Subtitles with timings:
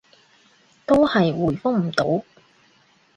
[0.87, 2.25] 都係回覆唔到